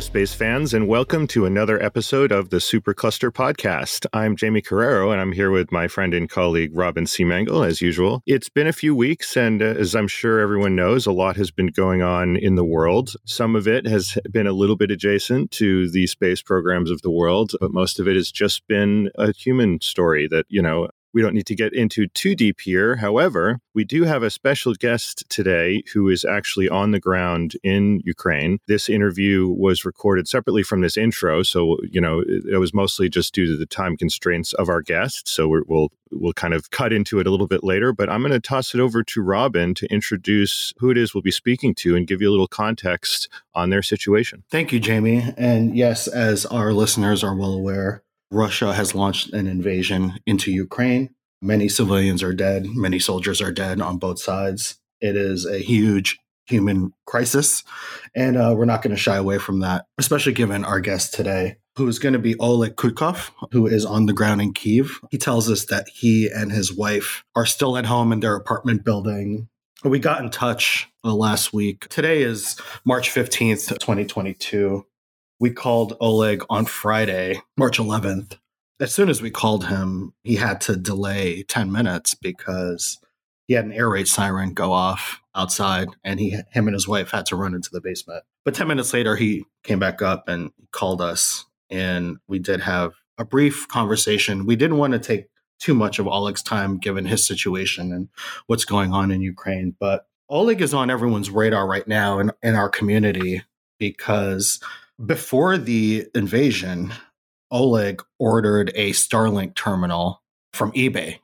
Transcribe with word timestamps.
Space 0.00 0.32
fans, 0.32 0.72
and 0.72 0.88
welcome 0.88 1.26
to 1.26 1.44
another 1.44 1.82
episode 1.82 2.32
of 2.32 2.48
the 2.50 2.56
Supercluster 2.56 3.30
Podcast. 3.30 4.06
I'm 4.12 4.34
Jamie 4.34 4.62
Carrero, 4.62 5.12
and 5.12 5.20
I'm 5.20 5.32
here 5.32 5.50
with 5.50 5.70
my 5.70 5.88
friend 5.88 6.14
and 6.14 6.28
colleague 6.28 6.70
Robin 6.74 7.04
Seemangal, 7.04 7.66
as 7.66 7.82
usual. 7.82 8.22
It's 8.26 8.48
been 8.48 8.66
a 8.66 8.72
few 8.72 8.94
weeks, 8.94 9.36
and 9.36 9.62
uh, 9.62 9.66
as 9.66 9.94
I'm 9.94 10.08
sure 10.08 10.40
everyone 10.40 10.74
knows, 10.74 11.06
a 11.06 11.12
lot 11.12 11.36
has 11.36 11.50
been 11.50 11.68
going 11.68 12.02
on 12.02 12.36
in 12.36 12.54
the 12.54 12.64
world. 12.64 13.12
Some 13.26 13.54
of 13.54 13.68
it 13.68 13.86
has 13.86 14.18
been 14.30 14.46
a 14.46 14.52
little 14.52 14.76
bit 14.76 14.90
adjacent 14.90 15.50
to 15.52 15.90
the 15.90 16.06
space 16.06 16.40
programs 16.40 16.90
of 16.90 17.02
the 17.02 17.10
world, 17.10 17.52
but 17.60 17.72
most 17.72 18.00
of 18.00 18.08
it 18.08 18.16
has 18.16 18.32
just 18.32 18.66
been 18.66 19.10
a 19.16 19.32
human 19.32 19.80
story 19.80 20.26
that, 20.28 20.46
you 20.48 20.62
know, 20.62 20.88
we 21.12 21.22
don't 21.22 21.34
need 21.34 21.46
to 21.46 21.54
get 21.54 21.72
into 21.72 22.06
too 22.08 22.34
deep 22.34 22.60
here. 22.60 22.96
However, 22.96 23.60
we 23.74 23.84
do 23.84 24.04
have 24.04 24.22
a 24.22 24.30
special 24.30 24.74
guest 24.74 25.24
today 25.28 25.82
who 25.92 26.08
is 26.08 26.24
actually 26.24 26.68
on 26.68 26.90
the 26.90 27.00
ground 27.00 27.54
in 27.62 28.00
Ukraine. 28.04 28.58
This 28.66 28.88
interview 28.88 29.48
was 29.48 29.84
recorded 29.84 30.28
separately 30.28 30.62
from 30.62 30.80
this 30.80 30.96
intro, 30.96 31.42
so 31.42 31.78
you 31.90 32.00
know 32.00 32.22
it 32.26 32.58
was 32.58 32.74
mostly 32.74 33.08
just 33.08 33.34
due 33.34 33.46
to 33.46 33.56
the 33.56 33.66
time 33.66 33.96
constraints 33.96 34.52
of 34.54 34.68
our 34.68 34.82
guest. 34.82 35.28
So 35.28 35.48
we 35.48 35.62
will 35.66 35.92
we'll 36.12 36.32
kind 36.32 36.54
of 36.54 36.70
cut 36.70 36.92
into 36.92 37.20
it 37.20 37.26
a 37.26 37.30
little 37.30 37.46
bit 37.46 37.62
later. 37.62 37.92
But 37.92 38.10
I'm 38.10 38.20
going 38.20 38.32
to 38.32 38.40
toss 38.40 38.74
it 38.74 38.80
over 38.80 39.02
to 39.02 39.22
Robin 39.22 39.74
to 39.74 39.86
introduce 39.86 40.72
who 40.78 40.90
it 40.90 40.98
is 40.98 41.14
we'll 41.14 41.22
be 41.22 41.30
speaking 41.30 41.74
to 41.76 41.96
and 41.96 42.06
give 42.06 42.20
you 42.20 42.28
a 42.28 42.32
little 42.32 42.48
context 42.48 43.28
on 43.54 43.70
their 43.70 43.82
situation. 43.82 44.44
Thank 44.50 44.72
you, 44.72 44.80
Jamie. 44.80 45.32
And 45.36 45.76
yes, 45.76 46.08
as 46.08 46.46
our 46.46 46.72
listeners 46.72 47.22
are 47.22 47.34
well 47.34 47.52
aware, 47.52 48.02
Russia 48.30 48.72
has 48.72 48.94
launched 48.94 49.32
an 49.32 49.46
invasion 49.46 50.18
into 50.26 50.52
Ukraine. 50.52 51.10
Many 51.42 51.68
civilians 51.68 52.22
are 52.22 52.34
dead, 52.34 52.66
many 52.66 52.98
soldiers 52.98 53.40
are 53.40 53.52
dead 53.52 53.80
on 53.80 53.98
both 53.98 54.20
sides. 54.20 54.78
It 55.00 55.16
is 55.16 55.46
a 55.46 55.58
huge 55.58 56.18
human 56.46 56.92
crisis, 57.06 57.64
and 58.14 58.36
uh, 58.36 58.54
we're 58.56 58.66
not 58.66 58.82
going 58.82 58.94
to 58.94 59.00
shy 59.00 59.16
away 59.16 59.38
from 59.38 59.60
that, 59.60 59.86
especially 59.98 60.32
given 60.32 60.64
our 60.64 60.80
guest 60.80 61.14
today, 61.14 61.56
who 61.76 61.88
is 61.88 61.98
going 61.98 62.12
to 62.12 62.18
be 62.18 62.38
Oleg 62.38 62.76
Kutkov, 62.76 63.30
who 63.52 63.66
is 63.66 63.86
on 63.86 64.06
the 64.06 64.12
ground 64.12 64.42
in 64.42 64.52
Kiev. 64.52 65.00
He 65.10 65.18
tells 65.18 65.50
us 65.50 65.64
that 65.66 65.88
he 65.88 66.28
and 66.28 66.52
his 66.52 66.72
wife 66.72 67.24
are 67.34 67.46
still 67.46 67.78
at 67.78 67.86
home 67.86 68.12
in 68.12 68.20
their 68.20 68.36
apartment 68.36 68.84
building. 68.84 69.48
We 69.82 69.98
got 69.98 70.22
in 70.22 70.30
touch 70.30 70.88
uh, 71.04 71.14
last 71.14 71.54
week. 71.54 71.88
Today 71.88 72.22
is 72.22 72.60
March 72.84 73.08
15th, 73.08 73.78
2022 73.78 74.84
we 75.40 75.50
called 75.50 75.96
Oleg 76.00 76.44
on 76.50 76.66
Friday, 76.66 77.40
March 77.56 77.78
11th. 77.78 78.38
As 78.78 78.92
soon 78.92 79.08
as 79.08 79.20
we 79.20 79.30
called 79.30 79.66
him, 79.66 80.12
he 80.22 80.36
had 80.36 80.60
to 80.62 80.76
delay 80.76 81.42
10 81.44 81.72
minutes 81.72 82.14
because 82.14 82.98
he 83.48 83.54
had 83.54 83.64
an 83.64 83.72
air 83.72 83.88
raid 83.88 84.06
siren 84.06 84.52
go 84.52 84.72
off 84.72 85.20
outside 85.34 85.88
and 86.04 86.20
he 86.20 86.30
him 86.52 86.68
and 86.68 86.74
his 86.74 86.86
wife 86.86 87.10
had 87.10 87.26
to 87.26 87.36
run 87.36 87.54
into 87.54 87.70
the 87.72 87.80
basement. 87.80 88.22
But 88.44 88.54
10 88.54 88.68
minutes 88.68 88.92
later 88.92 89.16
he 89.16 89.44
came 89.64 89.78
back 89.78 90.02
up 90.02 90.28
and 90.28 90.50
called 90.72 91.00
us 91.00 91.46
and 91.68 92.18
we 92.28 92.38
did 92.38 92.60
have 92.60 92.92
a 93.18 93.24
brief 93.24 93.66
conversation. 93.68 94.46
We 94.46 94.56
didn't 94.56 94.78
want 94.78 94.92
to 94.92 94.98
take 94.98 95.26
too 95.58 95.74
much 95.74 95.98
of 95.98 96.06
Oleg's 96.06 96.42
time 96.42 96.78
given 96.78 97.04
his 97.04 97.26
situation 97.26 97.92
and 97.92 98.08
what's 98.46 98.64
going 98.64 98.92
on 98.92 99.10
in 99.10 99.20
Ukraine, 99.20 99.74
but 99.78 100.06
Oleg 100.28 100.62
is 100.62 100.72
on 100.72 100.90
everyone's 100.90 101.28
radar 101.28 101.66
right 101.66 101.86
now 101.86 102.18
in, 102.18 102.30
in 102.42 102.54
our 102.54 102.68
community 102.68 103.42
because 103.78 104.60
before 105.04 105.58
the 105.58 106.06
invasion, 106.14 106.92
Oleg 107.50 108.02
ordered 108.18 108.70
a 108.74 108.90
Starlink 108.90 109.54
terminal 109.54 110.22
from 110.52 110.72
eBay. 110.72 111.18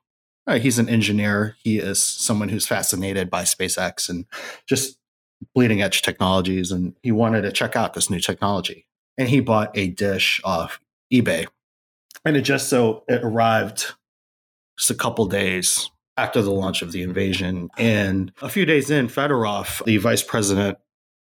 Uh, 0.47 0.59
he's 0.59 0.79
an 0.79 0.89
engineer. 0.89 1.57
He 1.63 1.79
is 1.79 2.03
someone 2.03 2.49
who's 2.49 2.67
fascinated 2.67 3.29
by 3.31 3.43
SpaceX 3.43 4.09
and 4.09 4.27
just 4.67 4.99
bleeding 5.55 5.83
edge 5.83 6.03
technologies. 6.03 6.71
And 6.71 6.95
he 7.03 7.13
wanted 7.13 7.43
to 7.43 7.53
check 7.53 7.77
out 7.77 7.95
this 7.95 8.09
new 8.09 8.21
technology. 8.21 8.87
And 9.19 9.29
he 9.29 9.41
bought 9.41 9.77
a 9.77 9.89
dish 9.89 10.41
off 10.45 10.81
eBay. 11.13 11.47
And 12.25 12.37
it 12.37 12.43
just 12.43 12.69
so 12.69 13.05
it 13.09 13.23
arrived 13.25 13.93
just 14.79 14.91
a 14.91 14.95
couple 14.95 15.27
days 15.27 15.91
after 16.17 16.43
the 16.43 16.53
launch 16.53 16.83
of 16.83 16.93
the 16.93 17.03
invasion. 17.03 17.69
And 17.77 18.33
a 18.41 18.49
few 18.49 18.65
days 18.65 18.91
in, 18.91 19.09
Fedorov, 19.09 19.85
the 19.85 19.97
vice 19.99 20.23
president 20.23 20.79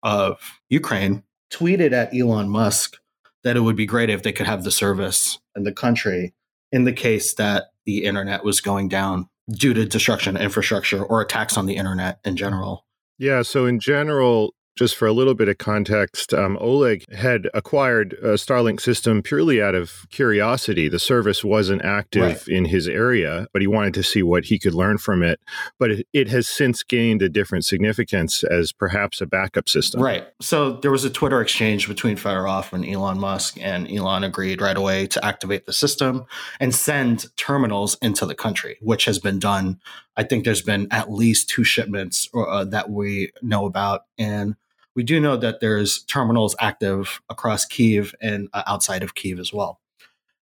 of 0.03 0.39
Ukraine, 0.69 1.23
tweeted 1.51 1.91
at 1.91 2.13
Elon 2.13 2.49
Musk 2.49 2.97
that 3.43 3.55
it 3.55 3.61
would 3.61 3.75
be 3.75 3.85
great 3.85 4.09
if 4.09 4.23
they 4.23 4.31
could 4.31 4.47
have 4.47 4.63
the 4.63 4.71
service 4.71 5.39
in 5.55 5.63
the 5.63 5.71
country 5.71 6.33
in 6.71 6.83
the 6.83 6.93
case 6.93 7.33
that 7.35 7.71
the 7.85 8.03
internet 8.03 8.43
was 8.43 8.61
going 8.61 8.89
down 8.89 9.29
due 9.49 9.73
to 9.73 9.85
destruction 9.85 10.35
of 10.35 10.41
infrastructure 10.41 11.03
or 11.03 11.21
attacks 11.21 11.57
on 11.57 11.65
the 11.65 11.77
internet 11.77 12.19
in 12.25 12.35
general. 12.35 12.85
Yeah, 13.17 13.41
so 13.41 13.65
in 13.65 13.79
general, 13.79 14.53
just 14.77 14.95
for 14.95 15.07
a 15.07 15.13
little 15.13 15.33
bit 15.33 15.49
of 15.49 15.57
context, 15.57 16.33
um, 16.33 16.57
Oleg 16.61 17.11
had 17.11 17.49
acquired 17.53 18.13
a 18.21 18.35
Starlink 18.35 18.79
system 18.79 19.21
purely 19.21 19.61
out 19.61 19.75
of 19.75 20.05
curiosity. 20.11 20.87
The 20.87 20.99
service 20.99 21.43
wasn't 21.43 21.83
active 21.83 22.21
right. 22.21 22.47
in 22.47 22.65
his 22.65 22.87
area, 22.87 23.47
but 23.51 23.61
he 23.61 23.67
wanted 23.67 23.95
to 23.95 24.03
see 24.03 24.21
what 24.21 24.45
he 24.45 24.59
could 24.59 24.75
learn 24.75 24.99
from 24.99 25.23
it. 25.23 25.39
But 25.79 25.91
it, 25.91 26.07
it, 26.13 26.27
has 26.27 26.47
since 26.47 26.83
gained 26.83 27.21
a 27.21 27.29
different 27.29 27.65
significance 27.65 28.43
as 28.43 28.71
perhaps 28.71 29.21
a 29.21 29.25
backup 29.25 29.67
system. 29.67 30.01
Right. 30.01 30.27
So 30.41 30.73
there 30.73 30.91
was 30.91 31.05
a 31.05 31.09
Twitter 31.09 31.41
exchange 31.41 31.87
between 31.87 32.15
Fedorov 32.15 32.71
and 32.73 32.85
Elon 32.85 33.17
Musk, 33.17 33.57
and 33.59 33.89
Elon 33.89 34.23
agreed 34.23 34.61
right 34.61 34.77
away 34.77 35.07
to 35.07 35.25
activate 35.25 35.65
the 35.65 35.73
system 35.73 36.25
and 36.59 36.75
send 36.75 37.25
terminals 37.37 37.97
into 38.01 38.25
the 38.25 38.35
country, 38.35 38.77
which 38.81 39.05
has 39.05 39.17
been 39.17 39.39
done. 39.39 39.79
I 40.15 40.23
think 40.23 40.43
there's 40.45 40.61
been 40.61 40.87
at 40.91 41.11
least 41.11 41.49
two 41.49 41.63
shipments 41.63 42.29
uh, 42.35 42.65
that 42.65 42.89
we 42.89 43.31
know 43.41 43.65
about. 43.65 44.01
And 44.17 44.55
we 44.97 45.03
do 45.03 45.19
know 45.19 45.37
that 45.37 45.59
there's 45.59 46.01
terminals 46.05 46.55
active 46.59 47.21
across 47.29 47.65
Kiev 47.65 48.15
and 48.19 48.49
uh, 48.51 48.63
outside 48.65 49.03
of 49.03 49.13
Kiev 49.13 49.39
as 49.39 49.53
well. 49.53 49.79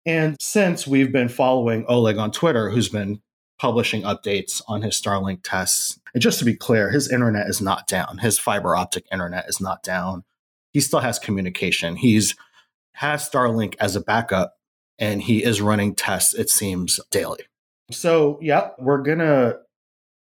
And 0.06 0.34
since 0.40 0.86
we've 0.86 1.12
been 1.12 1.28
following 1.28 1.84
Oleg 1.86 2.16
on 2.16 2.32
Twitter, 2.32 2.70
who's 2.70 2.88
been 2.88 3.20
publishing 3.58 4.00
updates 4.00 4.62
on 4.66 4.80
his 4.80 4.94
Starlink 4.94 5.40
tests, 5.44 6.00
and 6.14 6.22
just 6.22 6.38
to 6.38 6.46
be 6.46 6.54
clear, 6.54 6.90
his 6.90 7.12
internet 7.12 7.48
is 7.48 7.60
not 7.60 7.86
down. 7.86 8.16
His 8.16 8.38
fiber 8.38 8.74
optic 8.74 9.04
internet 9.12 9.46
is 9.46 9.60
not 9.60 9.82
down. 9.82 10.24
He 10.72 10.80
still 10.80 11.00
has 11.00 11.18
communication. 11.18 11.96
He's 11.96 12.34
has 12.94 13.28
Starlink 13.28 13.74
as 13.78 13.94
a 13.94 14.00
backup, 14.00 14.54
and 14.98 15.20
he 15.20 15.44
is 15.44 15.60
running 15.60 15.94
tests. 15.94 16.32
It 16.32 16.48
seems 16.48 16.98
daily. 17.10 17.40
So, 17.90 18.38
yeah, 18.40 18.70
we're 18.78 19.02
gonna 19.02 19.56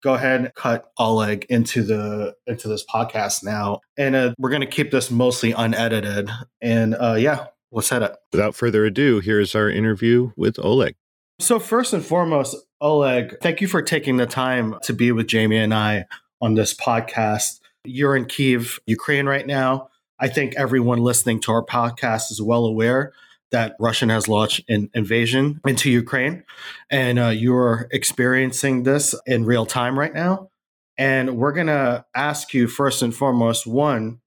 go 0.03 0.13
ahead 0.13 0.39
and 0.41 0.53
cut 0.55 0.91
Oleg 0.97 1.45
into 1.49 1.83
the 1.83 2.35
into 2.45 2.67
this 2.67 2.85
podcast 2.85 3.43
now, 3.43 3.81
and 3.97 4.15
uh, 4.15 4.33
we're 4.37 4.49
going 4.49 4.61
to 4.61 4.67
keep 4.67 4.91
this 4.91 5.11
mostly 5.11 5.51
unedited. 5.51 6.29
And 6.61 6.95
uh, 6.95 7.15
yeah, 7.19 7.47
let's 7.71 7.89
head 7.89 8.03
it. 8.03 8.15
Without 8.31 8.55
further 8.55 8.85
ado, 8.85 9.19
here's 9.19 9.55
our 9.55 9.69
interview 9.69 10.31
with 10.35 10.59
Oleg. 10.59 10.95
So 11.39 11.59
first 11.59 11.93
and 11.93 12.03
foremost, 12.03 12.55
Oleg, 12.81 13.37
thank 13.41 13.61
you 13.61 13.67
for 13.67 13.81
taking 13.81 14.17
the 14.17 14.25
time 14.25 14.75
to 14.83 14.93
be 14.93 15.11
with 15.11 15.27
Jamie 15.27 15.57
and 15.57 15.73
I 15.73 16.05
on 16.41 16.55
this 16.55 16.73
podcast. 16.73 17.59
You're 17.83 18.15
in 18.15 18.25
Kiev, 18.25 18.79
Ukraine 18.85 19.27
right 19.27 19.45
now. 19.45 19.89
I 20.19 20.29
think 20.29 20.55
everyone 20.57 20.99
listening 20.99 21.39
to 21.41 21.51
our 21.51 21.63
podcast 21.63 22.31
is 22.31 22.41
well 22.41 22.65
aware 22.65 23.13
that 23.51 23.75
Russian 23.79 24.09
has 24.09 24.27
launched 24.27 24.69
an 24.69 24.89
invasion 24.93 25.61
into 25.65 25.89
Ukraine, 25.89 26.43
and 26.89 27.19
uh, 27.19 27.27
you're 27.27 27.87
experiencing 27.91 28.83
this 28.83 29.15
in 29.25 29.45
real 29.45 29.65
time 29.65 29.97
right 29.97 30.13
now. 30.13 30.49
And 30.97 31.37
we're 31.37 31.51
going 31.51 31.67
to 31.67 32.05
ask 32.15 32.53
you 32.53 32.67
first 32.67 33.01
and 33.01 33.15
foremost 33.15 33.67
one, 33.67 34.19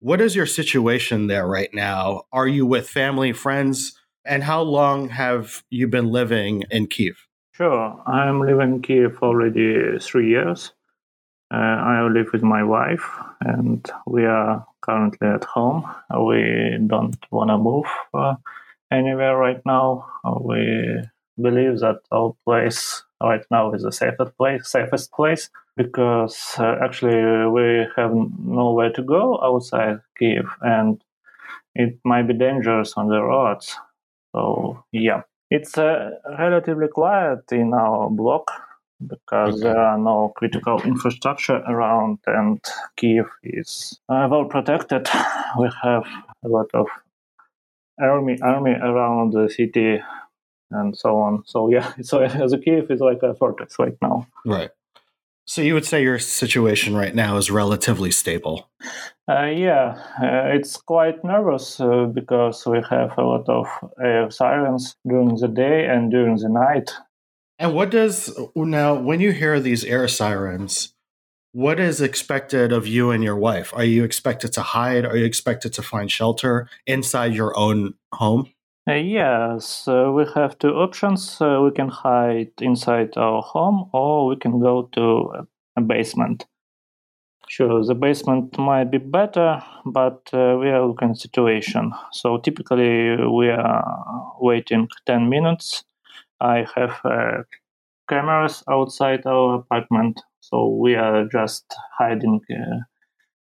what 0.00 0.20
is 0.20 0.36
your 0.36 0.46
situation 0.46 1.26
there 1.26 1.46
right 1.46 1.72
now? 1.72 2.22
Are 2.32 2.46
you 2.46 2.66
with 2.66 2.88
family, 2.88 3.32
friends? 3.32 3.98
And 4.24 4.42
how 4.42 4.62
long 4.62 5.08
have 5.08 5.64
you 5.70 5.88
been 5.88 6.06
living 6.06 6.64
in 6.70 6.86
Kiev? 6.86 7.26
Sure. 7.52 8.02
I'm 8.06 8.40
living 8.40 8.74
in 8.74 8.82
Kiev 8.82 9.18
already 9.22 9.98
three 9.98 10.28
years. 10.28 10.72
Uh, 11.52 11.56
I 11.56 12.08
live 12.08 12.32
with 12.32 12.42
my 12.42 12.62
wife, 12.64 13.04
and 13.40 13.88
we 14.06 14.24
are 14.24 14.66
currently 14.84 15.28
at 15.28 15.44
home. 15.44 15.84
We 16.10 16.78
don't 16.86 17.16
want 17.30 17.50
to 17.50 17.58
move 17.58 17.86
uh, 18.12 18.36
anywhere 18.92 19.36
right 19.36 19.60
now. 19.64 20.06
We 20.40 21.02
believe 21.40 21.80
that 21.80 22.00
our 22.12 22.34
place 22.44 23.02
right 23.22 23.44
now 23.50 23.72
is 23.72 23.82
the 23.82 23.92
safest 23.92 24.36
place, 24.36 24.68
safest 24.68 25.12
place 25.12 25.50
because 25.76 26.54
uh, 26.58 26.76
actually 26.82 27.16
we 27.50 27.86
have 27.96 28.12
nowhere 28.38 28.92
to 28.92 29.02
go 29.02 29.40
outside 29.42 30.00
Kiev, 30.18 30.46
and 30.60 31.02
it 31.74 31.98
might 32.04 32.28
be 32.28 32.34
dangerous 32.34 32.94
on 32.96 33.08
the 33.08 33.20
roads. 33.20 33.76
So 34.34 34.84
yeah, 34.92 35.22
it's 35.50 35.76
uh, 35.78 36.10
relatively 36.38 36.88
quiet 36.88 37.50
in 37.52 37.74
our 37.74 38.10
block 38.10 38.50
because 39.06 39.54
okay. 39.54 39.62
there 39.62 39.78
are 39.78 39.98
no 39.98 40.32
critical 40.36 40.80
infrastructure 40.82 41.56
around 41.68 42.18
and 42.26 42.60
Kiev 42.96 43.26
is 43.42 43.98
uh, 44.08 44.28
well 44.30 44.44
protected. 44.44 45.08
We 45.58 45.70
have 45.82 46.04
a 46.44 46.48
lot 46.48 46.66
of 46.74 46.86
army 48.00 48.38
army 48.42 48.72
around 48.72 49.32
the 49.32 49.48
city 49.48 50.02
and 50.70 50.96
so 50.96 51.18
on. 51.18 51.44
So 51.46 51.70
yeah, 51.70 51.92
so 52.02 52.20
as 52.22 52.52
a 52.52 52.58
Kiev 52.58 52.90
is 52.90 53.00
like 53.00 53.22
a 53.22 53.34
fortress 53.34 53.76
right 53.78 53.96
now. 54.02 54.26
Right. 54.44 54.70
So 55.46 55.60
you 55.60 55.74
would 55.74 55.84
say 55.84 56.02
your 56.02 56.18
situation 56.18 56.96
right 56.96 57.14
now 57.14 57.36
is 57.36 57.50
relatively 57.50 58.10
stable? 58.10 58.70
Uh, 59.28 59.44
yeah, 59.44 60.02
uh, 60.22 60.54
it's 60.54 60.78
quite 60.78 61.22
nervous 61.22 61.80
uh, 61.80 62.06
because 62.06 62.64
we 62.66 62.80
have 62.88 63.16
a 63.18 63.22
lot 63.22 63.46
of 63.48 63.66
air 64.02 64.30
sirens 64.30 64.96
during 65.06 65.36
the 65.36 65.48
day 65.48 65.86
and 65.86 66.10
during 66.10 66.36
the 66.36 66.48
night. 66.48 66.94
And 67.58 67.74
what 67.74 67.90
does 67.90 68.36
now 68.56 68.94
when 68.94 69.20
you 69.20 69.32
hear 69.32 69.60
these 69.60 69.84
air 69.84 70.08
sirens? 70.08 70.92
What 71.52 71.78
is 71.78 72.00
expected 72.00 72.72
of 72.72 72.88
you 72.88 73.12
and 73.12 73.22
your 73.22 73.36
wife? 73.36 73.72
Are 73.74 73.84
you 73.84 74.02
expected 74.02 74.52
to 74.54 74.62
hide? 74.62 75.04
Are 75.04 75.16
you 75.16 75.24
expected 75.24 75.72
to 75.74 75.82
find 75.82 76.10
shelter 76.10 76.68
inside 76.84 77.32
your 77.32 77.56
own 77.56 77.94
home? 78.12 78.50
Uh, 78.88 78.94
yes, 78.94 79.86
uh, 79.86 80.10
we 80.12 80.26
have 80.34 80.58
two 80.58 80.70
options. 80.70 81.40
Uh, 81.40 81.60
we 81.64 81.70
can 81.70 81.88
hide 81.88 82.50
inside 82.60 83.16
our 83.16 83.40
home 83.40 83.88
or 83.92 84.26
we 84.26 84.36
can 84.36 84.60
go 84.60 84.90
to 84.92 85.46
a 85.76 85.80
basement. 85.80 86.44
Sure, 87.48 87.84
the 87.84 87.94
basement 87.94 88.58
might 88.58 88.90
be 88.90 88.98
better, 88.98 89.62
but 89.86 90.28
uh, 90.32 90.56
we 90.58 90.68
are 90.70 90.86
looking 90.86 91.10
at 91.10 91.18
situation. 91.18 91.92
So 92.12 92.38
typically 92.38 93.16
we 93.26 93.48
are 93.48 94.34
waiting 94.40 94.88
10 95.06 95.28
minutes. 95.28 95.84
I 96.40 96.66
have 96.74 97.00
uh, 97.04 97.42
cameras 98.08 98.62
outside 98.70 99.26
our 99.26 99.56
apartment, 99.56 100.20
so 100.40 100.68
we 100.68 100.94
are 100.94 101.26
just 101.26 101.64
hiding 101.98 102.40
uh, 102.50 102.80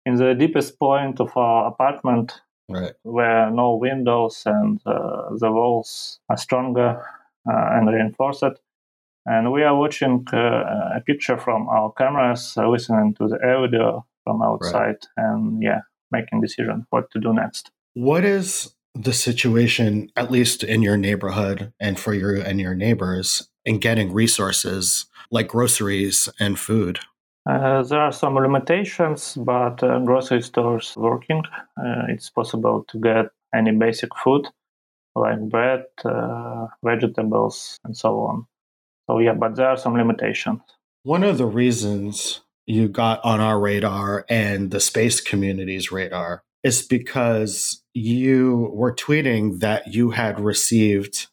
in 0.05 0.15
the 0.15 0.33
deepest 0.33 0.79
point 0.79 1.19
of 1.19 1.35
our 1.35 1.67
apartment 1.67 2.41
right. 2.69 2.93
where 3.03 3.49
no 3.51 3.75
windows 3.75 4.43
and 4.45 4.79
uh, 4.85 5.29
the 5.37 5.51
walls 5.51 6.19
are 6.29 6.37
stronger 6.37 7.03
uh, 7.49 7.69
and 7.71 7.89
reinforced. 7.89 8.43
And 9.25 9.51
we 9.51 9.63
are 9.63 9.77
watching 9.77 10.25
uh, 10.33 10.97
a 10.97 11.01
picture 11.05 11.37
from 11.37 11.69
our 11.69 11.91
cameras, 11.93 12.55
uh, 12.57 12.67
listening 12.67 13.13
to 13.15 13.27
the 13.27 13.35
audio 13.35 14.05
from 14.23 14.41
outside, 14.41 14.73
right. 14.73 15.07
and 15.17 15.61
yeah, 15.61 15.81
making 16.11 16.41
decision 16.41 16.87
what 16.89 17.11
to 17.11 17.19
do 17.19 17.33
next. 17.33 17.71
What 17.93 18.25
is 18.25 18.73
the 18.93 19.13
situation, 19.13 20.11
at 20.15 20.31
least 20.31 20.63
in 20.63 20.81
your 20.81 20.97
neighborhood 20.97 21.73
and 21.79 21.99
for 21.99 22.13
you 22.13 22.41
and 22.41 22.59
your 22.59 22.75
neighbors, 22.75 23.49
in 23.65 23.79
getting 23.79 24.13
resources 24.13 25.05
like 25.29 25.47
groceries 25.47 26.27
and 26.39 26.59
food? 26.59 26.99
Uh, 27.49 27.81
there 27.83 27.99
are 27.99 28.11
some 28.11 28.35
limitations, 28.35 29.35
but 29.35 29.81
uh, 29.83 29.99
grocery 29.99 30.41
stores 30.41 30.93
working. 30.95 31.41
Uh, 31.77 32.05
it's 32.09 32.29
possible 32.29 32.85
to 32.87 32.99
get 32.99 33.25
any 33.53 33.71
basic 33.71 34.09
food 34.23 34.47
like 35.15 35.39
bread, 35.49 35.83
uh, 36.05 36.67
vegetables, 36.83 37.79
and 37.83 37.97
so 37.97 38.19
on. 38.21 38.45
So 39.07 39.19
yeah, 39.19 39.33
but 39.33 39.55
there 39.55 39.67
are 39.67 39.77
some 39.77 39.95
limitations. 39.95 40.61
One 41.03 41.23
of 41.23 41.37
the 41.37 41.47
reasons 41.47 42.41
you 42.67 42.87
got 42.87 43.23
on 43.25 43.41
our 43.41 43.59
radar 43.59 44.25
and 44.29 44.71
the 44.71 44.79
space 44.79 45.19
community's 45.19 45.91
radar 45.91 46.43
is 46.63 46.83
because 46.83 47.80
you 47.93 48.71
were 48.73 48.93
tweeting 48.93 49.59
that 49.59 49.93
you 49.93 50.11
had 50.11 50.39
received 50.39 51.27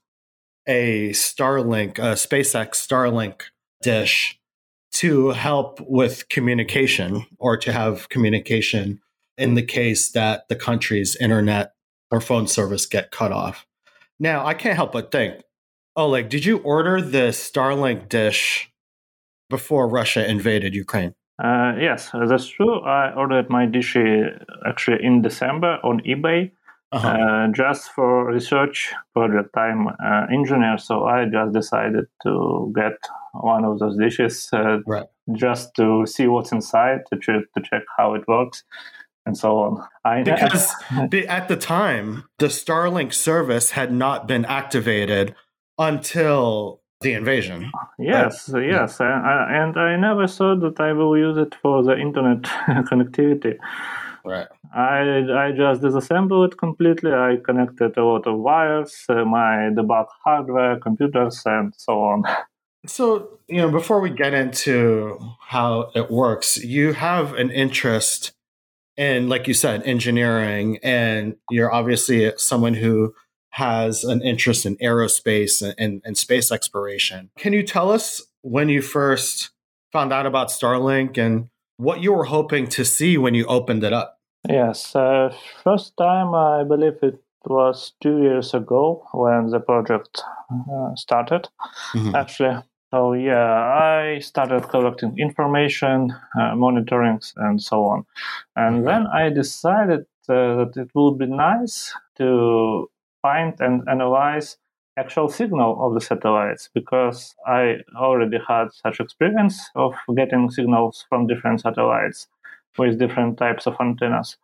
a 0.66 1.10
Starlink, 1.10 1.99
a 1.99 2.14
SpaceX 2.14 2.70
Starlink 2.75 3.43
dish 3.82 4.38
to 4.93 5.31
help 5.31 5.81
with 5.81 6.28
communication 6.28 7.26
or 7.38 7.56
to 7.56 7.72
have 7.72 8.08
communication 8.08 9.00
in 9.37 9.55
the 9.55 9.62
case 9.62 10.10
that 10.10 10.49
the 10.49 10.56
country's 10.56 11.16
internet 11.16 11.72
or 12.10 12.20
phone 12.20 12.46
service 12.46 12.87
get 12.87 13.11
cut 13.11 13.32
off. 13.32 13.66
Now, 14.19 14.44
I 14.44 14.54
can't 14.54 14.75
help 14.75 14.93
but 14.93 15.12
think, 15.12 15.43
oh, 15.94 16.08
like, 16.08 16.28
did 16.28 16.44
you 16.44 16.58
order 16.58 17.00
the 17.00 17.28
Starlink 17.28 18.08
dish 18.08 18.70
before 19.49 19.88
Russia 19.88 20.28
invaded 20.28 20.75
Ukraine? 20.75 21.14
Uh, 21.43 21.75
yes, 21.79 22.11
that's 22.12 22.49
true. 22.49 22.81
I 22.81 23.12
ordered 23.14 23.49
my 23.49 23.67
dish 23.67 23.96
uh, 23.96 24.31
actually 24.67 25.05
in 25.05 25.23
December 25.23 25.79
on 25.85 26.00
eBay. 26.00 26.50
Uh-huh. 26.90 27.06
Uh, 27.06 27.49
just 27.49 27.90
for 27.93 28.32
research 28.32 28.94
project. 29.14 29.55
I'm 29.55 29.88
uh, 29.88 30.26
engineer, 30.32 30.79
so 30.79 31.05
I 31.05 31.26
just 31.26 31.52
decided 31.52 32.06
to 32.23 32.73
get 32.75 32.94
one 33.32 33.67
of 33.67 33.79
those 33.79 33.99
dishes 33.99 34.49
uh, 34.55 34.79
right. 34.87 35.06
just 35.32 35.75
to 35.76 36.06
see 36.06 36.29
what's 36.29 36.50
inside, 36.50 37.00
to, 37.12 37.19
ch- 37.19 37.44
to 37.55 37.62
check 37.62 37.82
how 37.99 38.14
it 38.14 38.26
works, 38.26 38.64
and 39.26 39.37
so 39.37 39.58
on. 39.58 39.87
I 40.02 40.23
because 40.23 40.73
at 40.90 41.49
the 41.49 41.56
time, 41.56 42.25
the 42.38 42.46
Starlink 42.46 43.12
service 43.12 43.73
had 43.73 43.93
not 43.93 44.26
been 44.26 44.46
activated 44.46 45.35
until 45.76 46.81
the 47.00 47.12
invasion. 47.12 47.70
Yes, 47.98 48.48
right? 48.48 48.66
yes, 48.66 49.00
and 49.00 49.08
I, 49.08 49.62
and 49.62 49.76
I 49.76 49.96
never 49.96 50.26
thought 50.26 50.60
that 50.60 50.80
I 50.80 50.92
will 50.92 51.16
use 51.16 51.36
it 51.36 51.54
for 51.62 51.82
the 51.82 51.96
internet 51.98 52.42
connectivity. 52.90 53.56
Right. 54.24 54.48
I 54.74 55.24
I 55.32 55.52
just 55.52 55.80
disassembled 55.80 56.52
it 56.52 56.58
completely. 56.58 57.12
I 57.12 57.36
connected 57.44 57.96
a 57.96 58.04
lot 58.04 58.26
of 58.26 58.38
wires, 58.38 59.04
uh, 59.08 59.24
my 59.24 59.70
debug 59.72 60.06
hardware, 60.24 60.78
computers, 60.78 61.42
and 61.46 61.72
so 61.76 62.00
on. 62.00 62.22
So 62.86 63.40
you 63.48 63.56
know, 63.56 63.70
before 63.70 64.00
we 64.00 64.08
get 64.08 64.34
into 64.34 65.18
how 65.40 65.90
it 65.96 66.10
works, 66.12 66.56
you 66.58 66.92
have 66.92 67.34
an 67.34 67.50
interest 67.50 68.32
in, 68.96 69.28
like 69.28 69.48
you 69.48 69.52
said, 69.52 69.82
engineering, 69.82 70.78
and 70.82 71.34
you're 71.50 71.74
obviously 71.74 72.32
someone 72.36 72.74
who 72.74 73.14
has 73.50 74.04
an 74.04 74.22
interest 74.22 74.66
in 74.66 74.76
aerospace 74.76 75.62
and, 75.62 75.74
and, 75.78 76.02
and 76.04 76.18
space 76.18 76.52
exploration. 76.52 77.30
Can 77.38 77.52
you 77.52 77.62
tell 77.62 77.90
us 77.90 78.22
when 78.42 78.68
you 78.68 78.82
first 78.82 79.50
found 79.92 80.12
out 80.12 80.26
about 80.26 80.48
Starlink 80.48 81.18
and 81.18 81.48
what 81.76 82.02
you 82.02 82.12
were 82.12 82.24
hoping 82.24 82.66
to 82.68 82.84
see 82.84 83.16
when 83.16 83.34
you 83.34 83.46
opened 83.46 83.84
it 83.84 83.92
up? 83.92 84.18
Yes, 84.48 84.94
uh, 84.94 85.34
first 85.64 85.96
time 85.96 86.34
I 86.34 86.64
believe 86.64 86.98
it 87.02 87.20
was 87.44 87.92
two 88.00 88.22
years 88.22 88.54
ago 88.54 89.06
when 89.12 89.48
the 89.48 89.60
project 89.60 90.22
uh, 90.50 90.94
started. 90.94 91.48
Mm-hmm. 91.94 92.14
Actually, 92.14 92.62
so 92.90 93.12
yeah, 93.12 93.52
I 93.80 94.18
started 94.20 94.68
collecting 94.68 95.18
information, 95.18 96.14
uh, 96.38 96.54
monitoring, 96.56 97.20
and 97.37 97.61
so 97.62 97.84
on. 97.84 98.06
And 98.56 98.87
then 98.87 99.06
I 99.06 99.30
decided 99.30 100.06
uh, 100.28 100.64
that 100.64 100.73
it 100.76 100.90
would 100.94 101.18
be 101.18 101.26
nice 101.26 101.92
to 102.16 102.90
find 103.22 103.54
and 103.60 103.82
analyze 103.88 104.56
actual 104.98 105.28
signal 105.28 105.78
of 105.80 105.94
the 105.94 106.00
satellites 106.00 106.68
because 106.75 107.34
I 107.46 107.76
already 107.96 108.38
had 108.46 108.72
such 108.72 109.00
experience 109.00 109.70
of 109.76 109.94
getting 110.16 110.50
signals 110.50 111.04
from 111.08 111.26
different 111.26 111.60
satellites 111.60 112.26
with 112.76 112.98
different 112.98 113.38
types 113.38 113.66
of 113.66 113.76
antennas. 113.80 114.37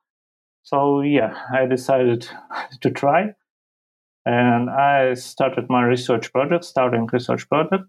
So 0.62 1.02
yeah, 1.02 1.34
I 1.52 1.66
decided 1.66 2.28
to 2.80 2.90
try, 2.90 3.34
and 4.24 4.70
I 4.70 5.14
started 5.14 5.68
my 5.68 5.82
research 5.84 6.32
project, 6.32 6.64
starting 6.64 7.06
research 7.12 7.48
project, 7.48 7.84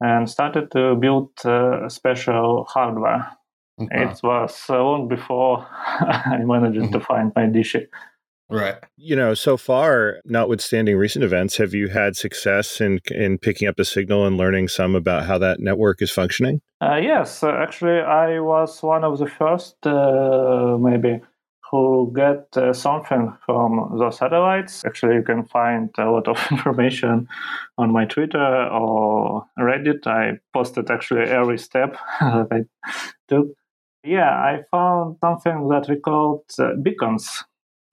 and 0.00 0.28
started 0.28 0.70
to 0.72 0.96
build 0.96 1.30
uh, 1.44 1.88
special 1.88 2.64
hardware. 2.68 3.30
Okay. 3.80 4.02
It 4.02 4.20
was 4.22 4.64
long 4.68 5.08
before 5.08 5.66
I 5.76 6.40
managed 6.44 6.78
mm-hmm. 6.78 6.92
to 6.92 7.00
find 7.00 7.32
my 7.36 7.46
dish. 7.46 7.76
Right. 8.52 8.76
You 8.96 9.16
know, 9.16 9.34
so 9.34 9.56
far, 9.56 10.18
notwithstanding 10.24 10.96
recent 10.96 11.24
events, 11.24 11.56
have 11.56 11.72
you 11.72 11.88
had 11.88 12.16
success 12.16 12.80
in 12.80 13.00
in 13.10 13.38
picking 13.38 13.66
up 13.66 13.76
the 13.76 13.84
signal 13.84 14.26
and 14.26 14.36
learning 14.36 14.68
some 14.68 14.94
about 14.94 15.24
how 15.24 15.38
that 15.38 15.60
network 15.60 16.02
is 16.02 16.10
functioning? 16.10 16.60
Uh, 16.80 16.96
yes, 16.96 17.42
uh, 17.42 17.50
actually, 17.50 18.00
I 18.00 18.40
was 18.40 18.82
one 18.82 19.04
of 19.04 19.18
the 19.18 19.26
first, 19.26 19.76
uh, 19.86 20.76
maybe 20.78 21.20
who 21.70 22.12
get 22.14 22.54
uh, 22.56 22.74
something 22.74 23.32
from 23.46 23.96
those 23.98 24.18
satellites. 24.18 24.84
Actually, 24.84 25.14
you 25.14 25.22
can 25.22 25.44
find 25.44 25.88
a 25.96 26.10
lot 26.10 26.28
of 26.28 26.38
information 26.50 27.26
on 27.78 27.90
my 27.90 28.04
Twitter 28.04 28.68
or 28.68 29.46
Reddit. 29.58 30.06
I 30.06 30.38
posted 30.52 30.90
actually 30.90 31.22
every 31.22 31.58
step 31.58 31.96
that 32.20 32.48
I 32.52 32.64
took. 33.28 33.48
Yeah, 34.04 34.30
I 34.30 34.64
found 34.70 35.16
something 35.20 35.68
that 35.68 35.88
we 35.88 35.96
called 35.96 36.44
uh, 36.58 36.74
beacons. 36.82 37.44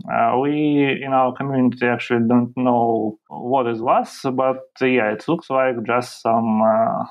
Uh, 0.08 0.38
we 0.40 1.02
in 1.04 1.12
our 1.12 1.34
community 1.34 1.86
actually 1.86 2.26
don't 2.28 2.56
know 2.56 3.20
what 3.28 3.68
it 3.68 3.78
was, 3.80 4.20
but 4.34 4.64
uh, 4.82 4.86
yeah, 4.86 5.12
it 5.12 5.28
looks 5.28 5.50
like 5.50 5.76
just 5.86 6.22
some 6.22 6.62
uh, 6.62 7.04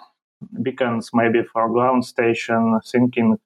beacons, 0.63 1.11
maybe 1.13 1.43
for 1.43 1.69
ground 1.71 2.05
station. 2.05 2.81
Thinking 2.85 3.39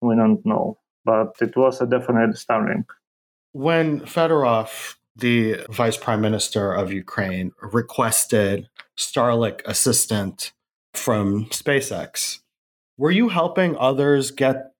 we 0.00 0.14
don't 0.14 0.44
know 0.46 0.78
but 1.04 1.36
it 1.40 1.56
was 1.56 1.80
a 1.80 1.86
definite 1.86 2.30
Starlink. 2.30 2.86
When 3.52 4.00
Fedorov, 4.00 4.96
the 5.16 5.64
vice 5.70 5.96
prime 5.96 6.20
minister 6.20 6.72
of 6.72 6.92
Ukraine, 6.92 7.52
requested 7.60 8.68
Starlink 8.96 9.60
assistant 9.64 10.52
from 10.92 11.46
SpaceX, 11.46 12.40
were 12.96 13.10
you 13.10 13.28
helping 13.28 13.76
others 13.76 14.30
get 14.30 14.72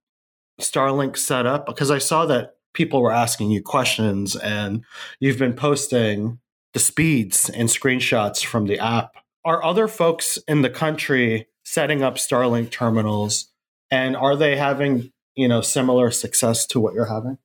Starlink 0.59 1.17
set 1.17 1.45
up? 1.45 1.65
Because 1.65 1.91
I 1.91 1.99
saw 1.99 2.25
that 2.25 2.54
people 2.75 3.01
were 3.01 3.11
asking 3.11 3.49
you 3.49 3.63
questions 3.63 4.35
and 4.35 4.83
you've 5.19 5.39
been 5.39 5.53
posting 5.53 6.39
the 6.73 6.79
speeds 6.79 7.49
and 7.49 7.69
screenshots 7.69 8.45
from 8.45 8.67
the 8.67 8.77
app. 8.77 9.15
Are 9.43 9.63
other 9.63 9.87
folks 9.87 10.37
in 10.47 10.61
the 10.61 10.69
country 10.69 11.47
setting 11.63 12.03
up 12.03 12.15
Starlink 12.15 12.69
terminals 12.69 13.51
And 13.91 14.15
are 14.15 14.35
they 14.35 14.55
having, 14.57 15.11
you 15.35 15.47
know, 15.47 15.61
similar 15.61 16.11
success 16.11 16.65
to 16.67 16.79
what 16.79 16.93
you're 16.93 17.13
having? 17.13 17.37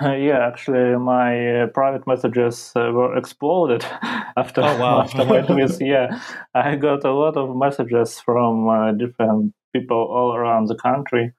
Uh, 0.00 0.14
yeah, 0.14 0.46
actually, 0.46 0.96
my 0.96 1.62
uh, 1.62 1.66
private 1.68 2.06
messages 2.06 2.72
uh, 2.76 2.90
were 2.92 3.16
exploded 3.16 3.84
after, 4.36 4.62
oh, 4.62 4.78
wow. 4.78 5.00
after 5.02 5.24
my 5.24 5.42
tweets. 5.42 5.78
Yeah, 5.86 6.20
I 6.54 6.76
got 6.76 7.04
a 7.04 7.12
lot 7.12 7.36
of 7.36 7.56
messages 7.56 8.20
from 8.20 8.68
uh, 8.68 8.92
different 8.92 9.54
people 9.74 9.98
all 9.98 10.34
around 10.34 10.68
the 10.68 10.76
country. 10.76 11.32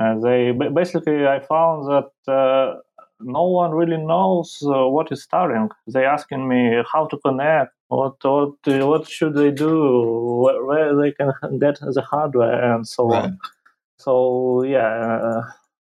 Uh, 0.00 0.18
they 0.20 0.52
basically, 0.52 1.26
I 1.26 1.40
found 1.40 1.86
that 1.90 2.32
uh, 2.32 2.76
no 3.20 3.44
one 3.48 3.72
really 3.72 3.98
knows 3.98 4.58
what 4.62 5.12
is 5.12 5.26
Starlink. 5.26 5.70
They 5.86 6.04
asking 6.06 6.48
me 6.48 6.82
how 6.90 7.06
to 7.06 7.18
connect, 7.18 7.72
what 7.88 8.16
what 8.24 8.54
what 8.64 9.08
should 9.08 9.34
they 9.34 9.50
do, 9.50 10.40
where, 10.42 10.64
where 10.64 10.96
they 10.96 11.12
can 11.12 11.32
get 11.58 11.80
the 11.80 12.02
hardware, 12.02 12.74
and 12.74 12.88
so 12.88 13.08
right. 13.08 13.24
on. 13.24 13.38
So 13.98 14.62
yeah 14.64 15.42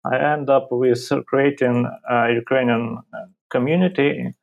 I 0.05 0.17
end 0.33 0.49
up 0.49 0.69
with 0.71 1.11
creating 1.27 1.87
a 2.09 2.33
Ukrainian 2.33 2.99
community 3.51 4.35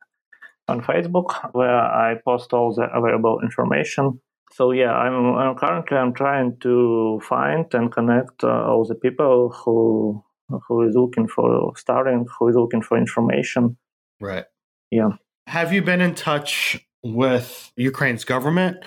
on 0.68 0.80
Facebook 0.82 1.52
where 1.52 1.80
I 1.80 2.14
post 2.24 2.52
all 2.52 2.72
the 2.74 2.84
available 2.94 3.40
information. 3.42 4.20
So 4.52 4.72
yeah, 4.72 4.92
I'm, 4.92 5.34
I'm 5.36 5.56
currently 5.56 5.96
I'm 5.96 6.14
trying 6.14 6.56
to 6.60 7.20
find 7.22 7.66
and 7.74 7.92
connect 7.92 8.44
uh, 8.44 8.64
all 8.66 8.84
the 8.84 8.94
people 8.94 9.50
who 9.50 10.24
who 10.66 10.82
is 10.88 10.94
looking 10.94 11.28
for 11.28 11.72
starting, 11.76 12.26
who 12.38 12.48
is 12.48 12.56
looking 12.56 12.82
for 12.82 12.96
information. 12.96 13.76
Right. 14.20 14.44
Yeah. 14.90 15.10
Have 15.46 15.72
you 15.72 15.82
been 15.82 16.00
in 16.00 16.14
touch 16.14 16.84
with 17.02 17.70
Ukraine's 17.76 18.24
government 18.24 18.78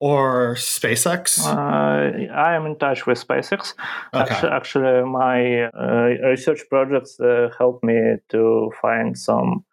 or 0.00 0.54
SpaceX? 0.56 1.46
Uh, 1.46 2.32
I 2.32 2.54
am 2.54 2.66
in 2.66 2.78
touch 2.78 3.06
with 3.06 3.24
SpaceX. 3.26 3.74
Okay. 4.14 4.34
Actually, 4.34 4.52
actually 4.52 5.10
my 5.10 5.62
uh, 5.64 6.28
research 6.28 6.62
projects 6.68 7.18
uh, 7.20 7.48
help 7.56 7.82
me 7.84 8.16
to 8.30 8.72
find 8.80 9.16
some 9.16 9.64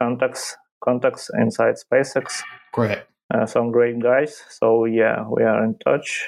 contacts 0.00 0.56
contacts 0.82 1.30
inside 1.38 1.74
SpaceX. 1.74 2.40
Great. 2.72 3.00
Uh, 3.30 3.46
some 3.46 3.70
great 3.70 3.98
guys. 4.00 4.42
So 4.48 4.84
yeah, 4.84 5.24
we 5.28 5.42
are 5.42 5.64
in 5.64 5.76
touch. 5.78 6.26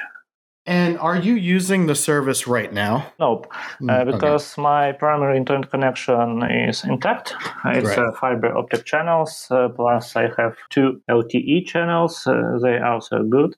And 0.64 0.96
are 0.98 1.16
you 1.16 1.34
using 1.34 1.86
the 1.86 1.96
service 1.96 2.46
right 2.46 2.72
now? 2.72 3.12
Nope, 3.18 3.52
mm, 3.80 3.90
uh, 3.90 4.04
because 4.04 4.52
okay. 4.52 4.62
my 4.62 4.92
primary 4.92 5.36
internet 5.36 5.68
connection 5.70 6.40
is 6.44 6.84
intact. 6.84 7.34
It's 7.64 7.96
right. 7.96 8.14
fiber 8.14 8.56
optic 8.56 8.84
channels. 8.84 9.48
Uh, 9.50 9.70
plus, 9.70 10.14
I 10.14 10.30
have 10.38 10.56
two 10.70 11.02
LTE 11.10 11.66
channels. 11.66 12.24
Uh, 12.28 12.58
they 12.62 12.76
are 12.76 12.94
also 12.94 13.24
good. 13.24 13.56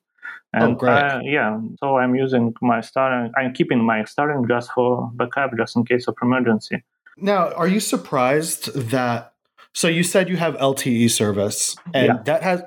Oh, 0.57 0.65
and, 0.65 0.73
oh, 0.73 0.77
great. 0.77 0.93
Uh, 0.95 1.21
yeah, 1.25 1.61
so 1.79 1.99
I'm 1.99 2.15
using 2.15 2.55
my 2.63 2.79
Starlink. 2.79 3.33
I'm 3.37 3.53
keeping 3.53 3.85
my 3.85 4.01
Starlink 4.05 4.49
just 4.49 4.73
for 4.73 5.11
backup, 5.15 5.51
just 5.59 5.77
in 5.77 5.85
case 5.85 6.09
of 6.09 6.17
emergency. 6.23 6.85
Now, 7.19 7.53
are 7.53 7.69
you 7.69 7.81
surprised 7.81 8.75
that? 8.75 9.35
So 9.75 9.89
you 9.89 10.05
said 10.05 10.31
you 10.31 10.37
have 10.39 10.57
LTE 10.57 11.11
service, 11.11 11.77
and 11.93 12.07
yeah. 12.07 12.23
that 12.25 12.43
has 12.43 12.63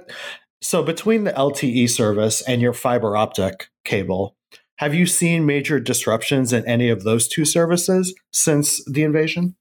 so 0.61 0.83
between 0.83 1.23
the 1.23 1.31
LTE 1.33 1.89
service 1.89 2.41
and 2.41 2.61
your 2.61 2.73
fiber 2.73 3.15
optic 3.15 3.69
cable, 3.85 4.35
have 4.77 4.93
you 4.93 5.05
seen 5.05 5.45
major 5.45 5.79
disruptions 5.79 6.53
in 6.53 6.65
any 6.67 6.89
of 6.89 7.03
those 7.03 7.27
two 7.27 7.45
services 7.45 8.13
since 8.31 8.83
the 8.85 9.03
invasion? 9.03 9.55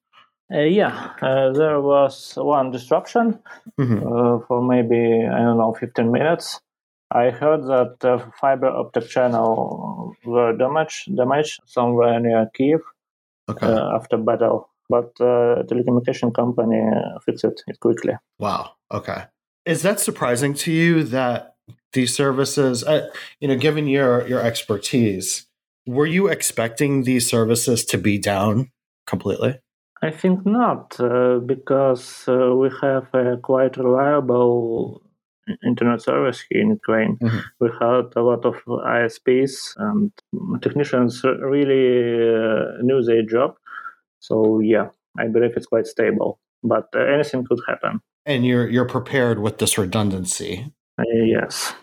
Uh, 0.53 0.61
yeah, 0.61 1.13
uh, 1.23 1.53
there 1.53 1.81
was 1.81 2.35
one 2.37 2.71
disruption 2.71 3.39
mm-hmm. 3.81 4.07
uh, 4.07 4.39
for 4.47 4.63
maybe, 4.63 5.27
I 5.27 5.39
don't 5.39 5.59
know, 5.59 5.75
15 5.79 6.13
minutes. 6.13 6.61
I 7.11 7.31
heard 7.31 7.65
that 7.65 7.97
the 8.01 8.25
fiber 8.41 8.69
optic 8.69 9.09
channel 9.09 10.15
were 10.25 10.57
damaged, 10.57 11.17
damaged 11.17 11.61
somewhere 11.67 12.21
near 12.21 12.51
Kiev 12.55 12.81
okay. 13.49 13.67
Uh, 13.67 13.95
after 13.95 14.17
battle, 14.17 14.69
but 14.89 15.11
uh, 15.21 15.63
the 15.63 15.67
telecommunication 15.69 16.35
company 16.35 16.81
fixed 17.25 17.45
it 17.45 17.61
quickly. 17.81 18.15
Wow. 18.39 18.73
Okay. 18.93 19.25
Is 19.67 19.83
that 19.83 19.99
surprising 19.99 20.55
to 20.55 20.71
you 20.71 21.03
that 21.03 21.57
these 21.93 22.15
services, 22.15 22.85
uh, 22.85 23.09
you 23.41 23.49
know, 23.49 23.57
given 23.57 23.89
your 23.89 24.27
your 24.29 24.41
expertise, 24.41 25.47
were 25.87 26.07
you 26.07 26.29
expecting 26.29 27.03
these 27.03 27.29
services 27.29 27.85
to 27.87 27.99
be 27.99 28.17
down 28.19 28.71
completely? 29.07 29.59
I 30.03 30.11
think 30.11 30.47
not, 30.47 31.01
uh, 31.01 31.39
because 31.39 32.29
uh, 32.29 32.55
we 32.55 32.71
have 32.81 33.09
a 33.15 33.39
quite 33.39 33.77
reliable 33.77 35.03
internet 35.65 36.03
service 36.03 36.45
here 36.49 36.61
in 36.61 36.71
Ukraine. 36.71 37.17
Mm-hmm. 37.17 37.39
We 37.61 37.69
had 37.81 38.07
a 38.15 38.23
lot 38.23 38.45
of 38.45 38.57
ISPs 38.67 39.75
and 39.77 40.13
technicians 40.63 41.25
really 41.25 41.87
uh, 42.35 42.83
knew 42.83 43.03
their 43.03 43.23
job. 43.23 43.57
So 44.21 44.61
yeah, 44.61 44.89
I 45.19 45.29
believe 45.29 45.55
it's 45.57 45.67
quite 45.67 45.87
stable, 45.87 46.39
but 46.63 46.89
uh, 46.95 47.01
anything 47.01 47.45
could 47.49 47.61
happen 47.67 48.01
and 48.27 48.45
you're 48.45 48.69
you're 48.69 48.85
prepared 48.85 49.39
with 49.39 49.59
this 49.59 49.79
redundancy. 49.79 50.73
Uh, 50.99 51.05
yes. 51.25 51.75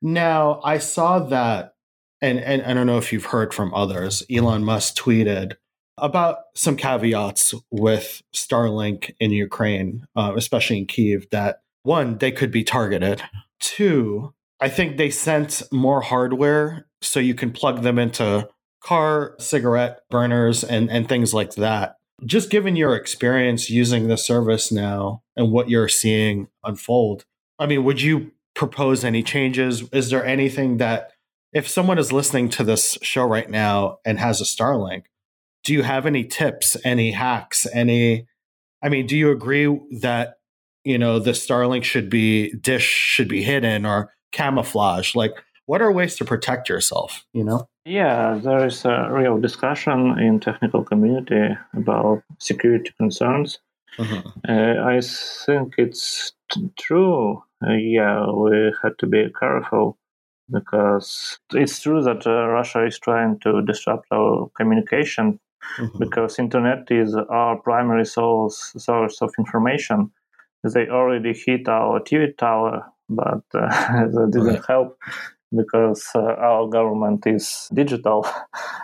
Now 0.00 0.60
I 0.64 0.78
saw 0.78 1.18
that, 1.18 1.74
and 2.22 2.38
and 2.38 2.62
I 2.62 2.72
don't 2.72 2.86
know 2.86 2.98
if 2.98 3.12
you've 3.12 3.26
heard 3.26 3.52
from 3.52 3.74
others. 3.74 4.22
Elon 4.30 4.64
Musk 4.64 4.96
tweeted 4.96 5.54
about 5.98 6.38
some 6.54 6.76
caveats 6.76 7.52
with 7.70 8.22
Starlink 8.32 9.14
in 9.18 9.32
Ukraine, 9.32 10.06
uh, 10.14 10.32
especially 10.36 10.78
in 10.78 10.86
Kiev. 10.86 11.26
That 11.30 11.62
one, 11.82 12.18
they 12.18 12.30
could 12.30 12.52
be 12.52 12.64
targeted. 12.64 13.22
Two, 13.58 14.32
I 14.60 14.68
think 14.68 14.96
they 14.96 15.10
sent 15.10 15.62
more 15.72 16.00
hardware 16.00 16.86
so 17.02 17.20
you 17.20 17.34
can 17.34 17.50
plug 17.50 17.82
them 17.82 17.98
into 17.98 18.48
car 18.80 19.34
cigarette 19.38 20.00
burners 20.08 20.62
and 20.62 20.90
and 20.90 21.08
things 21.08 21.34
like 21.34 21.54
that 21.54 21.97
just 22.24 22.50
given 22.50 22.76
your 22.76 22.96
experience 22.96 23.70
using 23.70 24.08
the 24.08 24.16
service 24.16 24.72
now 24.72 25.22
and 25.36 25.52
what 25.52 25.70
you're 25.70 25.88
seeing 25.88 26.48
unfold, 26.64 27.24
I 27.58 27.66
mean, 27.66 27.84
would 27.84 28.00
you 28.00 28.32
propose 28.54 29.04
any 29.04 29.22
changes? 29.22 29.88
Is 29.90 30.10
there 30.10 30.24
anything 30.24 30.78
that, 30.78 31.12
if 31.52 31.68
someone 31.68 31.98
is 31.98 32.12
listening 32.12 32.48
to 32.50 32.64
this 32.64 32.98
show 33.02 33.24
right 33.24 33.48
now 33.48 33.98
and 34.04 34.18
has 34.18 34.40
a 34.40 34.44
Starlink, 34.44 35.04
do 35.64 35.72
you 35.72 35.82
have 35.82 36.06
any 36.06 36.24
tips, 36.24 36.76
any 36.84 37.12
hacks, 37.12 37.66
any? 37.72 38.26
I 38.82 38.88
mean, 38.88 39.06
do 39.06 39.16
you 39.16 39.30
agree 39.30 39.78
that 40.00 40.34
you 40.84 40.98
know 40.98 41.18
the 41.18 41.32
Starlink 41.32 41.84
should 41.84 42.08
be 42.08 42.52
dish 42.52 42.86
should 42.86 43.28
be 43.28 43.42
hidden 43.42 43.84
or 43.84 44.12
camouflage? 44.32 45.14
Like, 45.14 45.32
what 45.66 45.82
are 45.82 45.92
ways 45.92 46.16
to 46.16 46.24
protect 46.24 46.68
yourself? 46.68 47.26
You 47.32 47.44
know. 47.44 47.68
Yeah, 47.88 48.38
there 48.42 48.66
is 48.66 48.84
a 48.84 49.08
real 49.10 49.38
discussion 49.38 50.18
in 50.18 50.40
technical 50.40 50.84
community 50.84 51.56
about 51.72 52.22
security 52.38 52.92
concerns. 52.98 53.60
Mm-hmm. 53.98 54.28
Uh, 54.46 54.84
I 54.86 55.00
think 55.00 55.74
it's 55.78 56.32
t- 56.52 56.68
true. 56.78 57.42
Uh, 57.66 57.72
yeah, 57.72 58.30
we 58.30 58.74
had 58.82 58.92
to 58.98 59.06
be 59.06 59.32
careful 59.40 59.96
because 60.50 61.38
it's 61.54 61.80
true 61.80 62.02
that 62.02 62.26
uh, 62.26 62.48
Russia 62.48 62.84
is 62.84 62.98
trying 62.98 63.38
to 63.40 63.62
disrupt 63.62 64.06
our 64.12 64.50
communication 64.54 65.40
mm-hmm. 65.78 65.98
because 65.98 66.38
internet 66.38 66.90
is 66.90 67.14
our 67.14 67.56
primary 67.56 68.04
source 68.04 68.74
source 68.76 69.22
of 69.22 69.32
information. 69.38 70.10
They 70.62 70.88
already 70.88 71.32
hit 71.32 71.68
our 71.68 72.00
TV 72.00 72.36
tower, 72.36 72.84
but 73.08 73.44
uh, 73.54 73.68
that 74.12 74.28
didn't 74.30 74.46
right. 74.46 74.64
help 74.68 74.98
because 75.54 76.06
uh, 76.14 76.20
our 76.20 76.68
government 76.68 77.26
is 77.26 77.68
digital. 77.72 78.26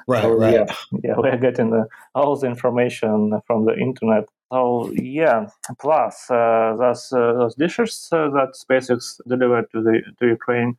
Right, 0.06 0.22
so, 0.22 0.34
right. 0.34 0.52
Yeah, 0.52 0.74
yeah, 1.02 1.14
we're 1.16 1.38
getting 1.38 1.70
the, 1.70 1.88
all 2.14 2.36
the 2.36 2.46
information 2.46 3.40
from 3.46 3.64
the 3.64 3.74
internet. 3.74 4.28
So 4.52 4.92
yeah, 4.92 5.48
plus 5.80 6.30
uh, 6.30 6.76
those 6.78 7.10
uh, 7.10 7.32
those 7.32 7.54
dishes 7.54 8.08
uh, 8.12 8.28
that 8.30 8.50
SpaceX 8.54 9.18
delivered 9.26 9.70
to 9.72 9.82
the 9.82 10.02
to 10.18 10.26
Ukraine, 10.28 10.76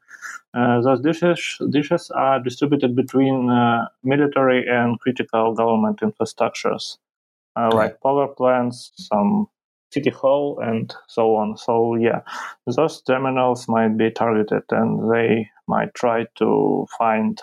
uh, 0.54 0.82
those 0.82 1.02
dishes 1.02 1.58
dishes 1.72 2.12
are 2.12 2.40
distributed 2.40 2.96
between 2.96 3.50
uh, 3.50 3.88
military 4.04 4.68
and 4.68 5.00
critical 5.00 5.54
government 5.54 6.02
infrastructures, 6.02 6.98
uh, 7.56 7.72
like 7.74 8.00
power 8.02 8.28
plants, 8.28 8.92
some 8.96 9.48
city 9.96 10.10
hall, 10.10 10.60
and 10.62 10.94
so 11.08 11.36
on. 11.36 11.58
So 11.58 11.96
yeah, 11.96 12.22
those 12.68 13.02
terminals 13.02 13.68
might 13.68 13.98
be 13.98 14.12
targeted, 14.12 14.64
and 14.72 15.12
they 15.12 15.50
might 15.68 15.94
try 15.94 16.26
to 16.36 16.86
find 16.98 17.42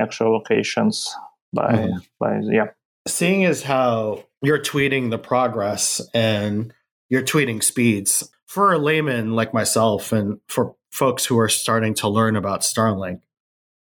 actual 0.00 0.32
locations 0.32 1.14
by 1.52 1.72
mm-hmm. 1.72 1.98
by 2.18 2.40
yeah. 2.50 2.70
Seeing 3.06 3.44
as 3.44 3.62
how 3.62 4.24
you're 4.42 4.62
tweeting 4.62 5.10
the 5.10 5.18
progress 5.18 6.00
and 6.14 6.72
you're 7.08 7.22
tweeting 7.22 7.62
speeds 7.62 8.30
for 8.46 8.72
a 8.72 8.78
layman 8.78 9.32
like 9.32 9.52
myself 9.52 10.12
and 10.12 10.40
for 10.48 10.74
folks 10.90 11.26
who 11.26 11.38
are 11.38 11.48
starting 11.48 11.92
to 11.94 12.08
learn 12.08 12.36
about 12.36 12.60
Starlink, 12.60 13.20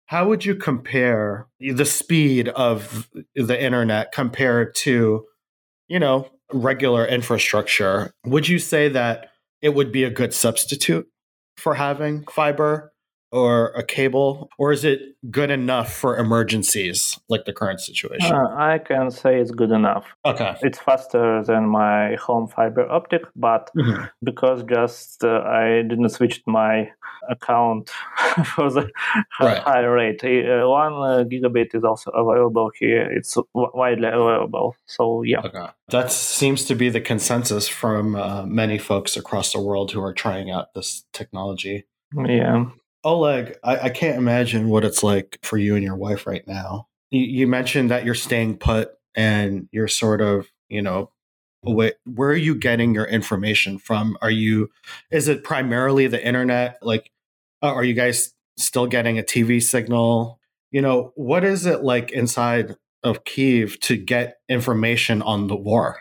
how 0.08 0.28
would 0.28 0.44
you 0.44 0.56
compare 0.56 1.48
the 1.60 1.86
speed 1.86 2.50
of 2.50 3.10
the 3.36 3.62
internet 3.62 4.12
compared 4.12 4.76
to, 4.76 5.26
you 5.88 6.00
know, 6.00 6.30
regular 6.54 7.06
infrastructure? 7.06 8.14
Would 8.26 8.48
you 8.48 8.60
say 8.60 8.90
that 8.90 9.32
it 9.62 9.74
would 9.74 9.92
be 9.92 10.04
a 10.04 10.10
good 10.10 10.34
substitute 10.34 11.08
for 11.58 11.76
having 11.76 12.24
fiber 12.26 12.93
or 13.34 13.70
a 13.70 13.84
cable, 13.84 14.48
or 14.60 14.72
is 14.72 14.86
it 14.86 15.02
good 15.32 15.50
enough 15.50 15.92
for 15.92 16.18
emergencies 16.18 17.20
like 17.30 17.46
the 17.46 17.52
current 17.52 17.80
situation? 17.80 18.32
Uh, 18.32 18.48
I 18.56 18.78
can 18.78 19.10
say 19.10 19.40
it's 19.40 19.50
good 19.50 19.72
enough. 19.72 20.06
Okay. 20.24 20.56
It's 20.62 20.78
faster 20.78 21.44
than 21.44 21.68
my 21.68 22.16
home 22.16 22.48
fiber 22.48 22.88
optic, 22.88 23.24
but 23.36 23.72
mm-hmm. 23.76 24.04
because 24.24 24.64
just 24.64 25.24
uh, 25.24 25.42
I 25.48 25.82
didn't 25.82 26.10
switch 26.10 26.44
my 26.46 26.92
account 27.28 27.90
for 28.56 28.70
the 28.70 28.92
right. 29.42 29.58
higher 29.58 29.92
rate. 29.92 30.24
Uh, 30.24 30.70
one 30.70 30.94
uh, 30.94 31.24
gigabit 31.24 31.74
is 31.74 31.84
also 31.84 32.12
available 32.12 32.70
here. 32.78 33.12
It's 33.12 33.36
widely 33.56 34.10
available. 34.10 34.76
So 34.86 35.24
yeah. 35.24 35.40
Okay. 35.40 35.68
That 35.90 36.12
seems 36.12 36.66
to 36.66 36.76
be 36.76 36.90
the 36.90 37.02
consensus 37.02 37.68
from 37.68 38.16
uh, 38.16 38.46
many 38.46 38.78
folks 38.78 39.18
across 39.18 39.54
the 39.54 39.62
world 39.62 39.92
who 39.92 40.04
are 40.04 40.14
trying 40.14 40.52
out 40.52 40.76
this 40.76 41.04
technology. 41.14 41.86
Yeah. 42.16 42.66
Oleg, 43.04 43.58
I, 43.64 43.78
I, 43.80 43.90
can't 43.90 44.18
imagine 44.18 44.70
what 44.70 44.86
it's 44.86 45.04
like 45.04 45.38
for 45.44 45.58
you 45.58 45.76
and 45.76 45.84
your 45.84 45.96
wife 45.96 46.26
right 46.26 46.48
now. 46.48 46.88
You, 47.12 47.22
you, 47.22 47.48
mentioned 47.48 47.92
that 47.92 48.06
you're 48.06 48.16
staying 48.16 48.58
put 48.58 48.92
and 49.16 49.68
you're 49.72 49.90
sort 49.90 50.22
of, 50.22 50.48
you 50.70 50.82
know, 50.82 51.12
where, 51.62 51.94
where 52.06 52.30
are 52.30 52.36
you 52.36 52.56
getting 52.56 52.94
your 52.94 53.06
information 53.06 53.78
from? 53.78 54.18
Are 54.22 54.32
you, 54.32 54.70
is 55.12 55.28
it 55.28 55.44
primarily 55.44 56.08
the 56.08 56.26
internet? 56.26 56.78
Like, 56.82 57.12
uh, 57.62 57.74
are 57.74 57.84
you 57.84 57.94
guys 57.94 58.34
still 58.58 58.88
getting 58.88 59.20
a 59.20 59.24
TV 59.24 59.62
signal? 59.62 60.40
You 60.72 60.82
know, 60.82 61.12
what 61.16 61.44
is 61.44 61.66
it 61.66 61.84
like 61.84 62.12
inside 62.12 62.76
of 63.04 63.26
Kiev 63.26 63.80
to 63.82 63.98
get 63.98 64.38
information 64.48 65.22
on 65.22 65.48
the 65.48 65.56
war? 65.56 66.00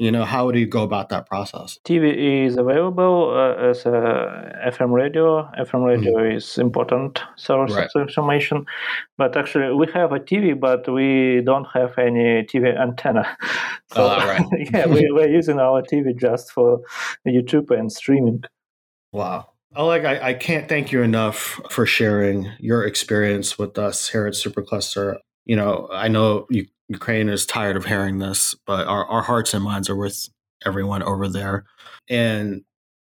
You 0.00 0.10
know 0.10 0.24
how 0.24 0.50
do 0.50 0.58
you 0.58 0.66
go 0.66 0.82
about 0.82 1.10
that 1.10 1.26
process 1.26 1.78
tv 1.84 2.46
is 2.46 2.56
available 2.56 3.32
uh, 3.36 3.70
as 3.70 3.84
a 3.84 4.70
fm 4.72 4.92
radio 4.92 5.48
fm 5.60 5.84
radio 5.84 6.14
mm-hmm. 6.16 6.36
is 6.36 6.56
important 6.56 7.22
source 7.36 7.72
right. 7.74 7.88
of 7.94 8.02
information 8.02 8.64
but 9.18 9.36
actually 9.36 9.72
we 9.74 9.86
have 9.92 10.12
a 10.12 10.18
tv 10.18 10.58
but 10.58 10.90
we 10.90 11.42
don't 11.44 11.66
have 11.74 11.96
any 11.98 12.42
tv 12.44 12.76
antenna 12.80 13.24
so 13.92 14.06
oh, 14.06 14.26
right. 14.26 14.42
yeah 14.72 14.86
we, 14.86 15.06
we're 15.12 15.28
using 15.28 15.60
our 15.60 15.82
tv 15.82 16.18
just 16.18 16.50
for 16.50 16.80
youtube 17.26 17.70
and 17.70 17.92
streaming 17.92 18.42
wow 19.12 19.46
Oleg, 19.76 20.04
I, 20.04 20.30
I 20.30 20.34
can't 20.34 20.68
thank 20.68 20.90
you 20.90 21.00
enough 21.00 21.60
for 21.70 21.86
sharing 21.86 22.50
your 22.58 22.84
experience 22.84 23.56
with 23.56 23.78
us 23.78 24.08
here 24.08 24.26
at 24.26 24.32
Supercluster. 24.32 25.18
You 25.44 25.54
know, 25.54 25.88
I 25.92 26.08
know 26.08 26.48
you 26.50 26.66
Ukraine 26.90 27.28
is 27.28 27.46
tired 27.46 27.76
of 27.76 27.86
hearing 27.86 28.18
this, 28.18 28.56
but 28.66 28.86
our, 28.88 29.06
our 29.06 29.22
hearts 29.22 29.54
and 29.54 29.64
minds 29.64 29.88
are 29.88 29.96
with 29.96 30.28
everyone 30.66 31.02
over 31.04 31.28
there. 31.28 31.64
And 32.08 32.64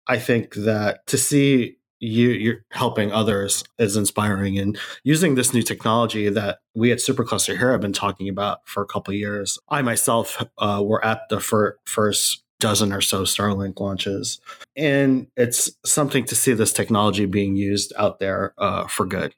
I 0.09 0.19
think 0.19 0.55
that 0.55 1.07
to 1.07 1.17
see 1.17 1.77
you 2.01 2.31
you're 2.31 2.65
helping 2.73 3.13
others 3.13 3.65
is 3.79 3.97
inspiring. 3.97 4.59
And 4.59 4.79
using 5.05 5.35
this 5.35 5.55
new 5.55 5.63
technology 5.63 6.29
that 6.29 6.59
we 6.75 6.93
at 6.93 6.99
supercluster 6.99 7.57
here 7.57 7.73
have 7.73 7.81
been 7.81 7.93
talking 7.93 8.29
about 8.29 8.61
for 8.69 8.83
a 8.83 8.87
couple 8.87 9.13
years 9.15 9.59
i 9.69 9.83
myself 9.83 10.45
uh, 10.59 10.81
were 10.85 11.05
at 11.05 11.23
the 11.29 11.41
fir- 11.41 11.77
first 11.87 12.45
dozen 12.61 12.93
or 12.93 13.01
so 13.01 13.23
starlink 13.23 13.79
launches. 13.79 14.41
And 14.77 15.29
it's 15.37 15.71
something 15.85 16.25
to 16.25 16.35
see 16.35 16.53
this 16.53 16.73
technology 16.73 17.27
being 17.27 17.57
used 17.57 17.93
out 17.97 18.19
there 18.19 18.55
uh, 18.59 18.87
for 18.89 19.07
good. 19.07 19.35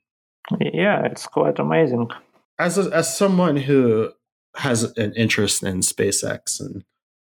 Yeah 0.61 1.05
it's 1.05 1.27
quite 1.27 1.59
amazing. 1.59 2.09
As 2.59 2.77
a, 2.79 2.91
as 2.95 3.17
someone 3.17 3.57
who 3.57 4.13
has 4.57 4.85
an 4.97 5.13
interest 5.15 5.63
in 5.63 5.81
SpaceX 5.81 6.61
and 6.61 6.85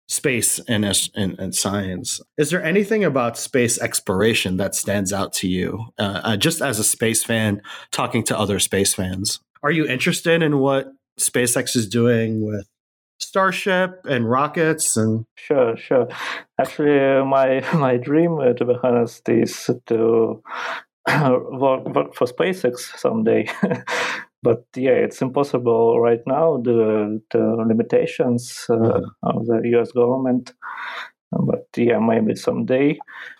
space 0.08 0.60
and, 0.68 0.86
and, 1.16 1.40
and 1.40 1.56
science. 1.56 2.22
Is 2.38 2.50
there 2.50 2.64
anything 2.64 3.04
about 3.04 3.38
space 3.38 3.80
exploration 3.80 4.58
that 4.58 4.76
stands 4.76 5.14
out 5.14 5.34
to 5.34 5.48
you, 5.48 5.86
uh, 5.98 6.22
uh, 6.24 6.38
just 6.38 6.62
as 6.62 6.80
a 6.80 6.84
space 6.84 7.24
fan, 7.24 7.62
talking 7.92 8.24
to 8.26 8.38
other 8.38 8.60
space 8.60 8.94
fans? 8.94 9.40
Are 9.62 9.72
you 9.72 9.88
interested 9.88 10.44
in 10.44 10.60
what 10.60 10.92
SpaceX 11.20 11.76
is 11.76 11.88
doing 11.88 12.46
with 12.46 12.68
Starship 13.20 14.06
and 14.06 14.30
rockets 14.30 14.98
and 14.98 15.26
sure 15.36 15.78
sure 15.78 16.10
actually 16.60 17.24
my 17.24 17.64
my 17.74 17.96
dream 17.96 18.38
uh, 18.40 18.52
to 18.54 18.66
be 18.66 18.76
honest 18.84 19.30
is 19.30 19.70
to 19.86 20.44
work, 21.08 21.86
work 21.86 22.16
for 22.16 22.28
SpaceX 22.28 22.80
someday 22.98 23.48
but 24.44 24.66
yeah, 24.76 24.92
it's 24.92 25.22
impossible 25.22 26.00
right 26.00 26.22
now. 26.28 26.58
The 26.58 27.22
the 27.32 27.66
limitations 27.68 28.66
uh, 28.70 28.74
mm-hmm. 28.74 29.06
of 29.24 29.46
the 29.48 29.62
U.S. 29.76 29.92
government. 29.92 30.54
But 31.32 31.66
yeah, 31.76 31.98
maybe 31.98 32.36
someday. 32.36 33.00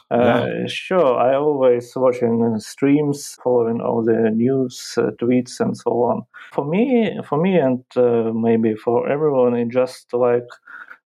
Uh, 0.10 0.48
yeah. 0.48 0.68
Sure, 0.68 1.18
I 1.18 1.36
always 1.36 1.92
watching 1.96 2.60
streams, 2.60 3.38
following 3.44 3.82
all 3.82 4.04
the 4.04 4.32
news, 4.32 4.96
uh, 4.98 5.12
tweets, 5.22 5.60
and 5.60 5.78
so 5.78 5.92
on. 6.04 6.24
For 6.54 6.66
me, 6.66 7.20
for 7.28 7.40
me, 7.42 7.58
and 7.58 7.84
uh, 7.96 8.32
maybe 8.34 8.76
for 8.76 9.10
everyone, 9.10 9.56
it's 9.56 9.74
just 9.74 10.14
like 10.14 10.48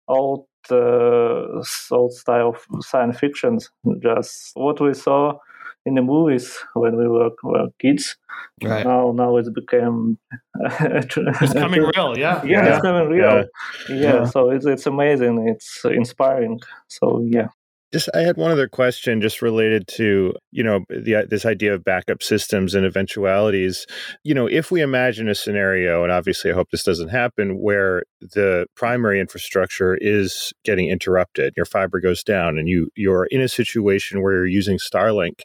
old, 0.08 0.48
uh, 0.72 1.64
old 1.92 2.14
style 2.14 2.50
of 2.50 2.84
science 2.86 3.20
fiction. 3.20 3.60
Just 4.02 4.52
what 4.56 4.80
we 4.82 4.94
saw 4.94 5.40
in 5.88 5.96
the 5.96 6.02
movies 6.02 6.58
when 6.74 6.98
we 6.98 7.08
were, 7.08 7.32
were 7.44 7.68
kids. 7.80 8.18
Right. 8.62 8.86
Now, 8.86 9.14
now 9.16 9.38
it's 9.38 9.50
become 9.50 10.20
it's 10.62 11.54
coming 11.54 11.82
real. 11.96 12.18
Yeah. 12.18 12.44
yeah, 12.44 12.66
yeah, 12.66 12.74
it's 12.74 12.82
coming 12.82 13.10
real. 13.10 13.22
Yeah. 13.24 13.44
yeah, 13.90 13.96
yeah. 13.96 14.26
So 14.26 14.50
it's 14.52 14.66
it's 14.66 14.86
amazing. 14.86 15.48
It's 15.48 15.86
inspiring. 15.86 16.60
So 16.88 17.24
yeah. 17.26 17.48
Just, 17.94 18.10
I 18.14 18.20
had 18.20 18.36
one 18.36 18.52
other 18.52 18.68
question, 18.68 19.22
just 19.22 19.42
related 19.42 19.88
to 19.96 20.34
you 20.52 20.62
know 20.62 20.82
the, 20.90 21.26
this 21.30 21.46
idea 21.46 21.74
of 21.74 21.86
backup 21.86 22.22
systems 22.22 22.76
and 22.76 22.86
eventualities. 22.86 23.88
You 24.26 24.34
know, 24.34 24.46
if 24.46 24.72
we 24.72 24.82
imagine 24.82 25.30
a 25.30 25.36
scenario, 25.36 26.04
and 26.04 26.12
obviously 26.12 26.52
I 26.52 26.54
hope 26.54 26.70
this 26.70 26.84
doesn't 26.84 27.08
happen, 27.08 27.62
where 27.62 28.04
the 28.20 28.68
primary 28.76 29.22
infrastructure 29.22 29.98
is 30.02 30.52
getting 30.66 30.90
interrupted, 30.90 31.54
your 31.56 31.66
fiber 31.66 32.02
goes 32.02 32.24
down, 32.24 32.58
and 32.58 32.68
you 32.68 32.90
you're 32.96 33.28
in 33.28 33.40
a 33.40 33.48
situation 33.48 34.22
where 34.22 34.34
you're 34.34 34.48
using 34.48 34.78
Starlink 34.78 35.44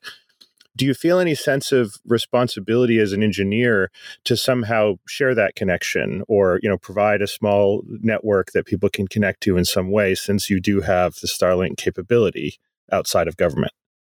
do 0.77 0.87
you 0.87 0.95
feel 0.95 1.19
any 1.19 1.35
sense 1.35 1.73
of 1.73 1.95
responsibility 2.07 2.99
as 2.99 3.13
an 3.13 3.23
engineer 3.23 3.91
to 4.25 4.37
somehow 4.37 4.95
share 5.07 5.35
that 5.35 5.55
connection 5.55 6.23
or 6.29 6.59
you 6.63 6.69
know 6.69 6.79
provide 6.79 7.23
a 7.23 7.27
small 7.27 7.83
network 8.01 8.53
that 8.53 8.67
people 8.67 8.89
can 8.89 9.07
connect 9.07 9.41
to 9.43 9.57
in 9.57 9.65
some 9.65 9.91
way 9.91 10.15
since 10.15 10.51
you 10.51 10.61
do 10.61 10.81
have 10.81 11.15
the 11.17 11.29
starlink 11.29 11.77
capability 11.77 12.59
outside 12.91 13.29
of 13.29 13.37
government 13.37 13.73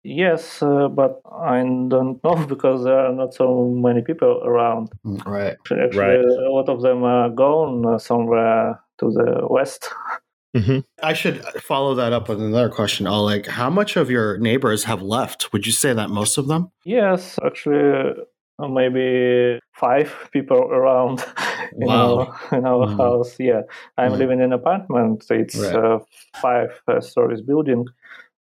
Yes, 0.06 0.62
uh, 0.62 0.90
but 0.90 1.22
I 1.32 1.62
don't 1.62 2.22
know 2.24 2.46
because 2.48 2.84
there 2.84 3.00
are 3.00 3.14
not 3.14 3.34
so 3.34 3.70
many 3.70 4.02
people 4.02 4.42
around. 4.44 4.90
Mm, 5.06 5.26
right. 5.26 5.56
Actually, 5.72 5.98
right. 5.98 6.20
a 6.20 6.52
lot 6.52 6.68
of 6.68 6.82
them 6.82 7.04
are 7.04 7.30
gone 7.30 7.86
uh, 7.86 7.98
somewhere 7.98 8.82
to 9.00 9.12
the 9.12 9.48
west. 9.50 9.90
Mm-hmm. 10.56 10.80
I 11.02 11.14
should 11.14 11.44
follow 11.62 11.96
that 11.96 12.14
up 12.14 12.30
with 12.30 12.40
another 12.42 12.70
question. 12.70 13.08
Oleg, 13.08 13.48
how 13.48 13.70
much 13.70 13.96
of 13.96 14.12
your 14.12 14.38
neighbors 14.38 14.84
have 14.84 15.02
left? 15.02 15.52
Would 15.52 15.66
you 15.66 15.72
say 15.72 15.94
that 15.94 16.10
most 16.10 16.38
of 16.38 16.48
them? 16.48 16.72
Yes, 16.86 17.40
actually, 17.44 18.14
uh, 18.60 18.68
maybe 18.68 19.60
five 19.74 20.30
people 20.32 20.58
around 20.58 21.26
in 21.76 21.88
wow. 21.88 22.38
our, 22.52 22.58
in 22.58 22.66
our 22.66 22.88
mm. 22.88 22.98
house. 22.98 23.36
Yeah, 23.40 23.62
I'm 23.98 24.14
mm. 24.14 24.18
living 24.18 24.40
in 24.40 24.46
an 24.46 24.54
apartment. 24.54 25.26
It's 25.32 25.56
right. 25.56 25.76
a 25.76 26.00
five 26.40 26.82
uh, 26.88 27.02
stories 27.02 27.42
building. 27.42 27.86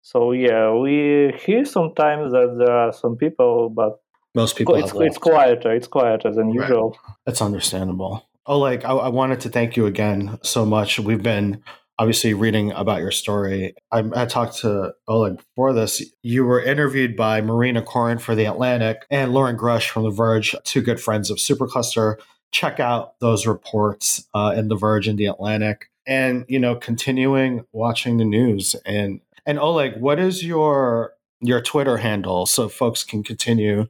So 0.01 0.31
yeah, 0.31 0.73
we 0.73 1.33
hear 1.45 1.65
sometimes 1.65 2.31
that 2.31 2.55
there 2.57 2.75
are 2.75 2.91
some 2.91 3.17
people, 3.17 3.69
but 3.69 3.99
most 4.33 4.55
people 4.55 4.75
it's, 4.75 4.91
it's 4.95 5.17
quieter. 5.19 5.73
It's 5.73 5.87
quieter 5.87 6.31
than 6.33 6.47
right. 6.47 6.55
usual. 6.55 6.97
That's 7.25 7.41
understandable. 7.41 8.25
Oleg, 8.47 8.83
I, 8.83 8.93
I 8.93 9.09
wanted 9.09 9.41
to 9.41 9.49
thank 9.49 9.77
you 9.77 9.85
again 9.85 10.39
so 10.41 10.65
much. 10.65 10.99
We've 10.99 11.21
been 11.21 11.61
obviously 11.99 12.33
reading 12.33 12.71
about 12.71 13.01
your 13.01 13.11
story. 13.11 13.75
I, 13.91 14.03
I, 14.15 14.25
talked 14.25 14.57
to 14.59 14.93
Oleg 15.09 15.37
before 15.37 15.73
this. 15.73 16.01
You 16.23 16.45
were 16.45 16.61
interviewed 16.61 17.17
by 17.17 17.41
Marina 17.41 17.81
Koren 17.81 18.19
for 18.19 18.35
The 18.35 18.45
Atlantic 18.45 19.05
and 19.11 19.33
Loren 19.33 19.57
Grush 19.57 19.89
from 19.89 20.03
The 20.03 20.09
Verge, 20.09 20.55
two 20.63 20.81
good 20.81 21.01
friends 21.01 21.29
of 21.29 21.37
Supercluster. 21.37 22.15
Check 22.51 22.79
out 22.79 23.19
those 23.19 23.45
reports 23.45 24.27
uh, 24.33 24.53
in 24.55 24.69
The 24.69 24.77
Verge 24.77 25.09
and 25.09 25.19
The 25.19 25.25
Atlantic. 25.25 25.91
And, 26.07 26.45
you 26.47 26.57
know, 26.57 26.75
continuing 26.75 27.65
watching 27.73 28.17
the 28.17 28.25
news. 28.25 28.75
And, 28.85 29.19
and 29.45 29.59
Oleg, 29.59 29.99
what 29.99 30.19
is 30.19 30.43
your 30.43 31.13
your 31.41 31.61
Twitter 31.61 31.97
handle 31.97 32.45
so 32.45 32.67
folks 32.67 33.03
can 33.03 33.23
continue 33.23 33.87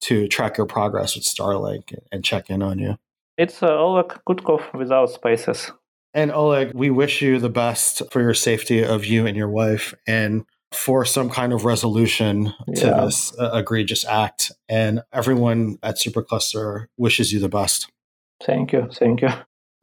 to 0.00 0.26
track 0.28 0.56
your 0.56 0.66
progress 0.66 1.14
with 1.14 1.24
Starlink 1.24 1.94
and 2.10 2.24
check 2.24 2.50
in 2.50 2.62
on 2.62 2.78
you? 2.78 2.98
It's 3.36 3.62
uh, 3.62 3.68
Oleg 3.68 4.18
Kutkov 4.28 4.74
without 4.74 5.10
spaces. 5.10 5.72
And 6.14 6.32
Oleg, 6.32 6.72
we 6.74 6.90
wish 6.90 7.22
you 7.22 7.38
the 7.38 7.50
best 7.50 8.02
for 8.10 8.20
your 8.20 8.34
safety 8.34 8.84
of 8.84 9.04
you 9.04 9.26
and 9.26 9.36
your 9.36 9.48
wife 9.48 9.94
and 10.06 10.44
for 10.72 11.04
some 11.04 11.30
kind 11.30 11.52
of 11.52 11.64
resolution 11.64 12.54
to 12.74 12.86
yeah. 12.86 13.04
this 13.04 13.38
uh, 13.38 13.50
egregious 13.54 14.04
act. 14.04 14.52
And 14.68 15.02
everyone 15.12 15.78
at 15.82 15.96
Supercluster 15.96 16.86
wishes 16.96 17.32
you 17.32 17.40
the 17.40 17.48
best. 17.48 17.90
Thank 18.44 18.72
you. 18.72 18.88
Thank 18.92 19.22
you. 19.22 19.30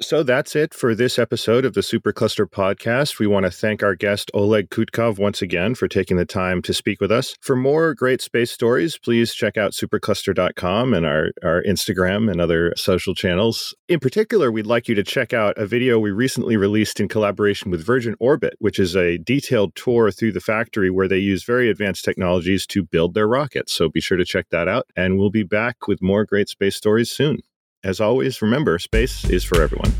So 0.02 0.24
that's 0.24 0.58
it 0.58 0.74
for 0.74 0.94
this 0.94 1.18
episode 1.18 1.64
of 1.64 1.74
the 1.74 1.80
Supercluster 1.80 2.46
podcast. 2.46 3.18
We 3.18 3.28
want 3.28 3.46
to 3.46 3.52
thank 3.52 3.82
our 3.82 3.96
guest 3.96 4.30
Oleg 4.34 4.70
Kutkov 4.70 5.18
once 5.18 5.42
again 5.42 5.74
for 5.74 5.88
taking 5.88 6.18
the 6.18 6.26
time 6.26 6.62
to 6.64 6.74
speak 6.74 7.00
with 7.00 7.14
us. 7.14 7.34
For 7.40 7.56
more 7.56 7.94
great 7.94 8.22
space 8.22 8.52
stories, 8.52 8.98
please 8.98 9.34
check 9.34 9.56
out 9.56 9.72
supercluster.com 9.72 10.94
and 10.94 11.06
our, 11.06 11.30
our 11.46 11.64
Instagram 11.64 12.30
and 12.30 12.42
other 12.42 12.74
social 12.76 13.16
channels. 13.16 13.74
In 13.88 14.02
particular, 14.02 14.52
we'd 14.52 14.66
like 14.66 14.90
you 14.90 14.96
to 14.96 15.04
check 15.04 15.32
out 15.32 15.58
a 15.58 15.66
video 15.66 15.98
we 15.98 16.12
recently 16.12 16.58
released 16.58 17.00
in 17.00 17.08
collaboration 17.08 17.72
with 17.72 17.82
Virgin 17.82 18.18
Orbit, 18.20 18.56
which 18.60 18.80
is 18.80 18.98
a 18.98 19.18
detailed 19.20 19.76
tour 19.76 20.12
through 20.12 20.34
the 20.34 20.42
factory 20.42 20.90
where 20.90 21.08
they 21.08 21.20
use 21.20 21.46
very 21.46 21.70
advanced 21.70 22.04
technologies 22.04 22.68
to 22.68 22.84
build 22.84 23.14
their 23.14 23.30
rockets. 23.30 23.72
So 23.72 23.88
be 23.88 24.02
sure 24.02 24.18
to 24.18 24.26
check 24.26 24.48
that 24.50 24.68
out. 24.68 24.88
And 24.98 25.18
we'll 25.18 25.30
be 25.30 25.44
back 25.44 25.88
with 25.88 26.02
more 26.02 26.26
great 26.26 26.50
space 26.50 26.76
stories 26.76 27.10
soon. 27.10 27.40
As 27.86 28.02
always, 28.02 28.42
remember 28.42 28.80
space 28.80 29.30
is 29.30 29.44
for 29.44 29.62
everyone. 29.62 29.94